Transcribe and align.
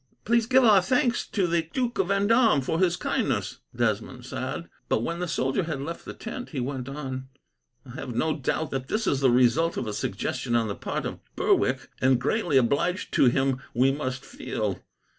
"Please 0.25 0.45
to 0.47 0.49
give 0.49 0.63
our 0.63 0.81
thanks 0.81 1.27
to 1.27 1.45
the 1.45 1.61
Duke 1.61 1.99
of 1.99 2.07
Vendome, 2.07 2.61
for 2.61 2.79
his 2.79 2.97
kindness," 2.97 3.59
Desmond 3.75 4.25
said; 4.25 4.67
but 4.89 5.03
when 5.03 5.19
the 5.19 5.27
soldier 5.27 5.65
had 5.65 5.79
left 5.79 6.05
the 6.05 6.13
tent, 6.15 6.49
he 6.49 6.59
went 6.59 6.89
on, 6.89 7.27
"I 7.85 7.91
have 7.91 8.15
no 8.15 8.35
doubt 8.35 8.71
that 8.71 8.87
this 8.87 9.05
is 9.05 9.19
the 9.19 9.29
result 9.29 9.77
of 9.77 9.85
a 9.85 9.93
suggestion 9.93 10.55
on 10.55 10.67
the 10.67 10.73
part 10.75 11.05
of 11.05 11.19
Berwick, 11.35 11.87
and 12.01 12.19
greatly 12.19 12.57
obliged 12.57 13.13
to 13.13 13.25
him 13.25 13.61
we 13.75 13.91
must 13.91 14.25
feel. 14.25 14.81